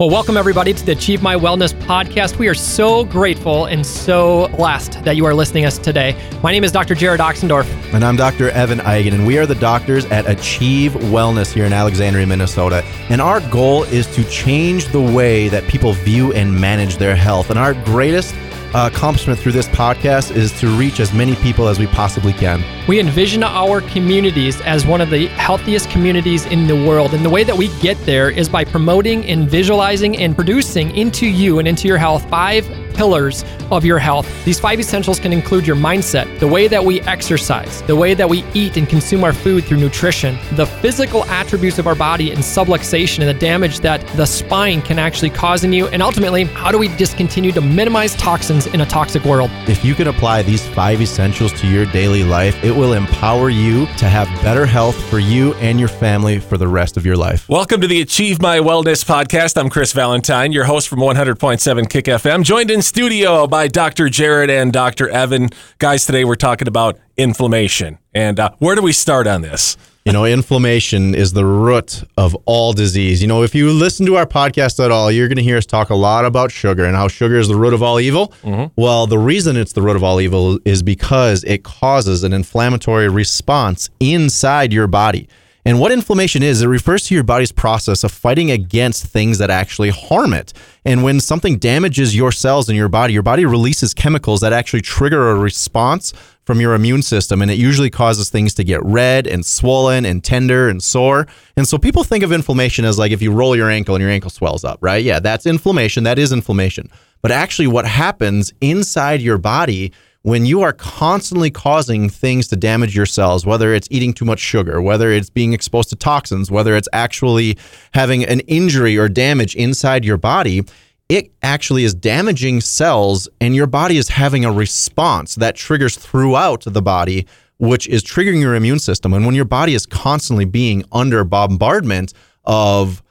[0.00, 2.38] Well, welcome everybody to the Achieve My Wellness podcast.
[2.38, 6.14] We are so grateful and so blessed that you are listening to us today.
[6.40, 6.94] My name is Dr.
[6.94, 7.66] Jerod Oxendorf.
[7.92, 8.50] And I'm Dr.
[8.50, 12.84] Evan Eigen, and we are the doctors at Achieve Wellness here in Alexandria, Minnesota.
[13.08, 17.50] And our goal is to change the way that people view and manage their health.
[17.50, 18.36] And our greatest
[18.74, 22.62] accomplishment through this podcast is to reach as many people as we possibly can.
[22.86, 27.14] We envision our communities as one of the healthiest communities in the world.
[27.14, 31.26] And the way that we get there is by promoting and visualizing and producing into
[31.26, 32.66] you and into your health five
[32.98, 34.26] pillars of your health.
[34.44, 38.28] These five essentials can include your mindset, the way that we exercise, the way that
[38.28, 42.40] we eat and consume our food through nutrition, the physical attributes of our body and
[42.40, 46.72] subluxation and the damage that the spine can actually cause in you, and ultimately, how
[46.72, 49.50] do we just continue to minimize toxins in a toxic world?
[49.68, 53.86] If you can apply these five essentials to your daily life, it will empower you
[53.98, 57.48] to have better health for you and your family for the rest of your life.
[57.48, 59.56] Welcome to the Achieve My Wellness podcast.
[59.56, 64.06] I'm Chris Valentine, your host from 100.7 Kick FM, joined in studio by Dr.
[64.06, 65.10] Jerod and Dr.
[65.10, 65.50] Evan.
[65.76, 67.98] Guys, today we're talking about inflammation.
[68.14, 69.76] And uh, where do we start on this?
[70.06, 73.20] You know, inflammation is the root of all disease.
[73.20, 75.66] You know, if you listen to our podcast at all, you're going to hear us
[75.66, 78.28] talk a lot about sugar and how sugar is the root of all evil.
[78.42, 78.80] Mm-hmm.
[78.80, 83.10] Well, the reason it's the root of all evil is because it causes an inflammatory
[83.10, 85.28] response inside your body.
[85.68, 89.50] And what inflammation is, it refers to your body's process of fighting against things that
[89.50, 90.54] actually harm it.
[90.86, 94.80] And when something damages your cells in your body, your body releases chemicals that actually
[94.80, 96.14] trigger a response
[96.46, 97.42] from your immune system.
[97.42, 101.26] And it usually causes things to get red and swollen and tender and sore.
[101.54, 104.10] And so people think of inflammation as like if you roll your ankle and your
[104.10, 105.04] ankle swells up, right?
[105.04, 106.02] Yeah, that's inflammation.
[106.02, 106.90] That is inflammation.
[107.20, 112.94] But actually, what happens inside your body when you are constantly causing things to damage
[112.94, 116.76] your cells, whether it's eating too much sugar, whether it's being exposed to toxins, whether
[116.76, 117.56] it's actually
[117.94, 120.62] having an injury or damage inside your body,
[121.08, 126.64] it actually is damaging cells and your body is having a response that triggers throughout
[126.66, 127.26] the body
[127.58, 129.12] which is triggering your immune system.
[129.12, 132.12] And when your body is constantly being under bombardment
[132.44, 133.02] of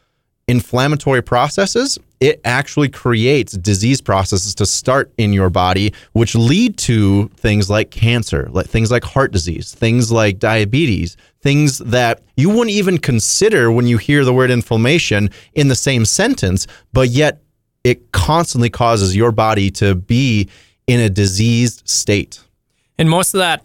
[0.47, 7.27] inflammatory processes, it actually creates disease processes to start in your body, which lead to
[7.35, 12.71] things like cancer, like things like heart disease, things like diabetes, things that you wouldn't
[12.71, 17.41] even consider when you hear the word inflammation in the same sentence, but yet
[17.83, 20.49] it constantly causes your body to be
[20.87, 22.41] in a diseased state.
[22.97, 23.63] And most of that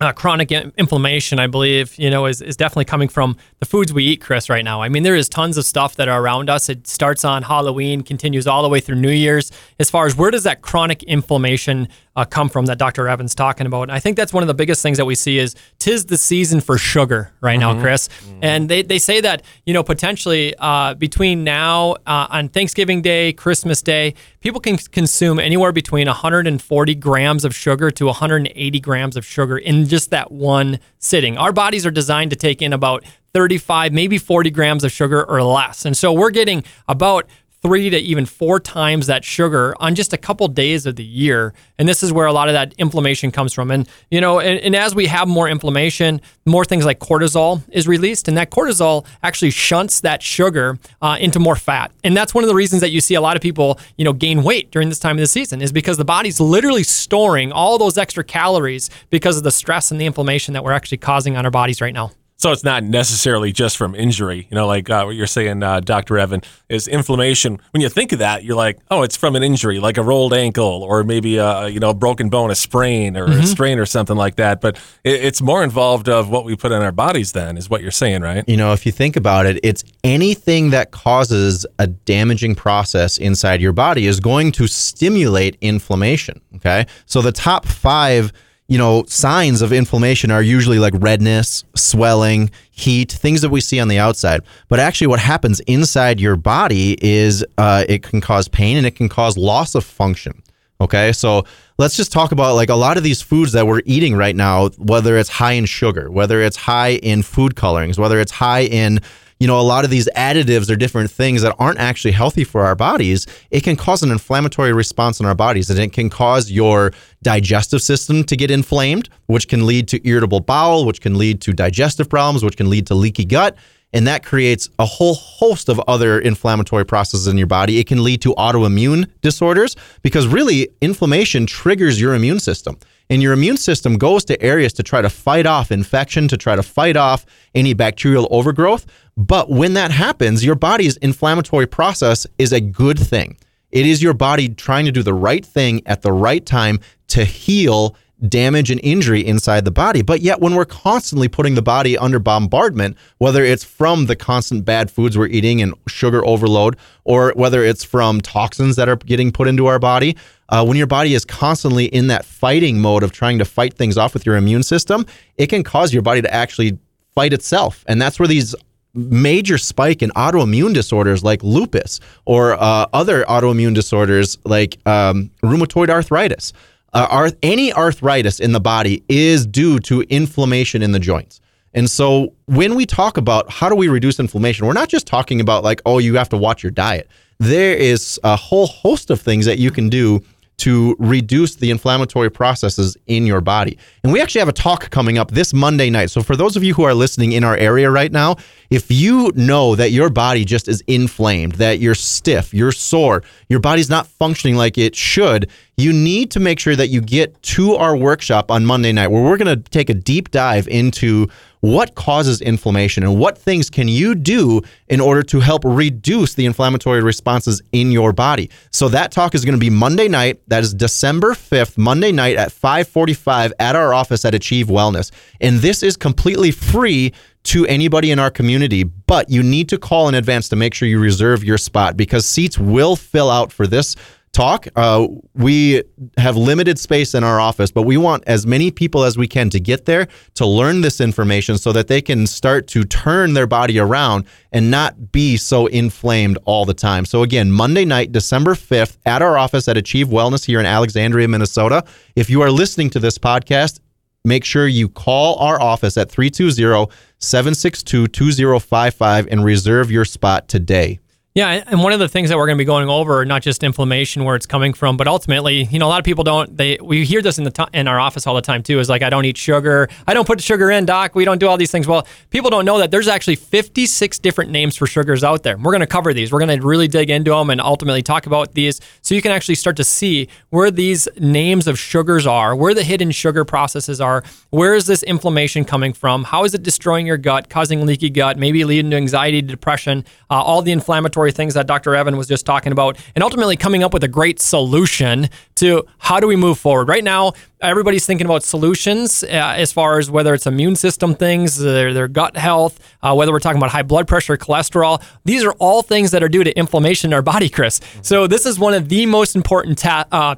[0.00, 4.04] uh, chronic inflammation, I believe, you know, is, is definitely coming from the foods we
[4.04, 4.80] eat, Chris, right now.
[4.80, 6.70] I mean, there is tons of stuff that are around us.
[6.70, 9.52] It starts on Halloween, continues all the way through New Year's.
[9.78, 13.08] As far as where does that chronic inflammation uh, come from that Dr.
[13.08, 13.82] Evans talking about?
[13.82, 16.16] And I think that's one of the biggest things that we see is tis the
[16.16, 17.76] season for sugar right mm-hmm.
[17.76, 18.08] now, Chris.
[18.08, 18.38] Mm-hmm.
[18.42, 23.34] And they, they say that, you know, potentially uh, between now uh, on Thanksgiving Day,
[23.34, 29.24] Christmas Day, people can consume anywhere between 140 grams of sugar to 180 grams of
[29.24, 31.36] sugar in just that one sitting.
[31.36, 35.42] Our bodies are designed to take in about 35, maybe 40 grams of sugar or
[35.42, 35.84] less.
[35.84, 37.26] And so we're getting about
[37.62, 41.52] three to even four times that sugar on just a couple days of the year.
[41.78, 43.70] And this is where a lot of that inflammation comes from.
[43.70, 47.86] And, you know, and, and, as we have more inflammation, more things like cortisol is
[47.86, 48.28] released.
[48.28, 51.92] And that cortisol actually shunts that sugar uh, into more fat.
[52.02, 54.14] And that's one of the reasons that you see a lot of people, you know,
[54.14, 57.76] gain weight during this time of the season is because the body's literally storing all
[57.76, 61.44] those extra calories because of the stress and the inflammation that we're actually causing on
[61.44, 62.10] our bodies right now.
[62.40, 65.80] So it's not necessarily just from injury, you know, like uh, what you're saying, uh,
[65.80, 66.16] Dr.
[66.16, 66.40] Evan,
[66.70, 67.60] is inflammation.
[67.72, 70.32] When you think of that, you're like, oh, it's from an injury, like a rolled
[70.32, 73.40] ankle, or maybe a you know a broken bone, a sprain, or mm-hmm.
[73.40, 74.62] a strain, or something like that.
[74.62, 77.32] But it, it's more involved of what we put in our bodies.
[77.32, 78.42] Then is what you're saying, right?
[78.48, 83.60] You know, if you think about it, it's anything that causes a damaging process inside
[83.60, 86.40] your body is going to stimulate inflammation.
[86.56, 88.32] Okay, so the top five
[88.70, 93.80] you know, signs of inflammation are usually like redness, swelling, heat, things that we see
[93.80, 94.42] on the outside.
[94.68, 98.94] But actually, what happens inside your body is uh, it can cause pain and it
[98.94, 100.40] can cause loss of function.
[100.80, 101.44] Okay, so
[101.78, 104.68] let's just talk about like a lot of these foods that we're eating right now,
[104.78, 109.00] whether it's high in sugar, whether it's high in food colorings, whether it's high in
[109.40, 112.66] you know, a lot of these additives or different things that aren't actually healthy for
[112.66, 116.50] our bodies, it can cause an inflammatory response in our bodies and it can cause
[116.50, 116.92] your
[117.22, 121.54] digestive system to get inflamed, which can lead to irritable bowel, which can lead to
[121.54, 123.56] digestive problems, which can lead to leaky gut.
[123.94, 127.78] And that creates a whole host of other inflammatory processes in your body.
[127.78, 132.78] It can lead to autoimmune disorders because really inflammation triggers your immune system.
[133.10, 136.56] And your immune system goes to areas to try to fight off infection, to try
[136.56, 138.86] to fight off any bacterial overgrowth.
[139.16, 143.36] But when that happens, your body's inflammatory process is a good thing.
[143.72, 147.24] It is your body trying to do the right thing at the right time to
[147.24, 147.96] heal
[148.28, 150.02] damage and injury inside the body.
[150.02, 154.64] But yet, when we're constantly putting the body under bombardment, whether it's from the constant
[154.64, 159.32] bad foods we're eating and sugar overload, or whether it's from toxins that are getting
[159.32, 160.16] put into our body,
[160.50, 163.96] uh, when your body is constantly in that fighting mode of trying to fight things
[163.96, 165.06] off with your immune system,
[165.38, 166.78] it can cause your body to actually
[167.14, 167.84] fight itself.
[167.88, 168.54] And that's where these
[168.92, 175.88] major spike in autoimmune disorders like lupus or uh, other autoimmune disorders like um, rheumatoid
[175.88, 176.52] arthritis
[176.92, 181.40] uh, arth- any arthritis in the body is due to inflammation in the joints.
[181.72, 185.40] And so when we talk about how do we reduce inflammation, we're not just talking
[185.40, 187.08] about like, oh, you have to watch your diet.
[187.38, 190.20] There is a whole host of things that you can do
[190.60, 193.78] to reduce the inflammatory processes in your body.
[194.04, 196.10] And we actually have a talk coming up this Monday night.
[196.10, 198.36] So for those of you who are listening in our area right now,
[198.68, 203.60] if you know that your body just is inflamed, that you're stiff, you're sore, your
[203.60, 207.74] body's not functioning like it should, you need to make sure that you get to
[207.74, 211.26] our workshop on Monday night where we're going to take a deep dive into
[211.60, 216.46] what causes inflammation and what things can you do in order to help reduce the
[216.46, 218.50] inflammatory responses in your body.
[218.70, 220.40] So that talk is going to be Monday night.
[220.48, 225.10] That is December 5th, Monday night at 5:45 at our office at Achieve Wellness.
[225.40, 227.12] And this is completely free
[227.42, 230.86] to anybody in our community, but you need to call in advance to make sure
[230.86, 233.96] you reserve your spot because seats will fill out for this
[234.32, 234.68] talk.
[234.76, 235.82] Uh, we
[236.16, 239.50] have limited space in our office, but we want as many people as we can
[239.50, 243.46] to get there to learn this information so that they can start to turn their
[243.46, 247.04] body around and not be so inflamed all the time.
[247.04, 251.26] So, again, Monday night, December 5th, at our office at Achieve Wellness here in Alexandria,
[251.26, 251.84] Minnesota.
[252.14, 253.80] If you are listening to this podcast,
[254.24, 261.00] make sure you call our office at 320 762 2055 and reserve your spot today.
[261.40, 263.64] Yeah, and one of the things that we're going to be going over, not just
[263.64, 266.54] inflammation, where it's coming from, but ultimately, you know, a lot of people don't.
[266.54, 268.78] They we hear this in the in our office all the time too.
[268.78, 269.88] Is like, I don't eat sugar.
[270.06, 271.14] I don't put sugar in, doc.
[271.14, 271.86] We don't do all these things.
[271.86, 275.56] Well, people don't know that there's actually 56 different names for sugars out there.
[275.56, 276.30] We're going to cover these.
[276.30, 279.32] We're going to really dig into them and ultimately talk about these, so you can
[279.32, 283.98] actually start to see where these names of sugars are, where the hidden sugar processes
[283.98, 288.10] are, where is this inflammation coming from, how is it destroying your gut, causing leaky
[288.10, 291.94] gut, maybe leading to anxiety, depression, uh, all the inflammatory things that Dr.
[291.94, 296.20] Evan was just talking about, and ultimately coming up with a great solution to how
[296.20, 296.88] do we move forward.
[296.88, 301.58] Right now, everybody's thinking about solutions uh, as far as whether it's immune system things,
[301.58, 305.02] their, their gut health, uh, whether we're talking about high blood pressure, cholesterol.
[305.24, 307.80] These are all things that are due to inflammation in our body, Chris.
[308.02, 310.36] So this is one of the most important ta- uh,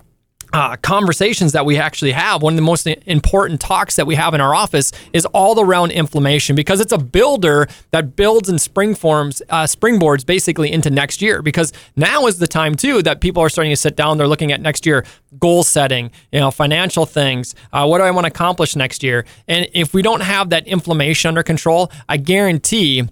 [0.52, 4.34] uh, conversations that we actually have, one of the most important talks that we have
[4.34, 8.94] in our office is all around inflammation because it's a builder that builds and spring
[8.94, 11.42] forms, uh, springboards basically into next year.
[11.42, 14.18] Because now is the time too that people are starting to sit down.
[14.18, 15.04] They're looking at next year
[15.38, 17.54] goal setting, you know, financial things.
[17.72, 19.24] Uh, what do I want to accomplish next year?
[19.48, 23.08] And if we don't have that inflammation under control, I guarantee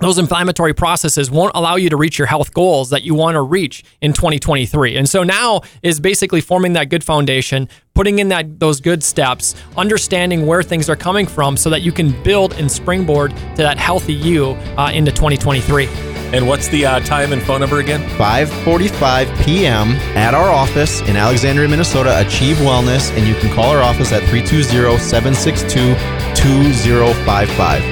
[0.00, 3.42] those inflammatory processes won't allow you to reach your health goals that you want to
[3.42, 4.96] reach in 2023.
[4.96, 9.54] And so now is basically forming that good foundation, putting in that those good steps,
[9.76, 13.78] understanding where things are coming from so that you can build and springboard to that
[13.78, 16.07] healthy you uh, into 2023.
[16.32, 18.00] And what's the uh, time and phone number again?
[18.18, 19.92] 5:45 p.m.
[20.16, 24.22] at our office in Alexandria, Minnesota, Achieve Wellness, and you can call our office at
[24.24, 25.96] 320-762-2055.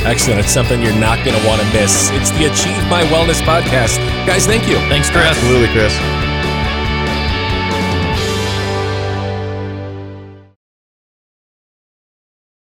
[0.04, 0.40] Excellent.
[0.40, 2.10] It's something you're not going to want to miss.
[2.12, 3.98] It's the Achieve My Wellness podcast.
[4.26, 4.76] Guys, thank you.
[4.90, 5.24] Thanks, Chris.
[5.24, 6.25] Absolutely, Chris.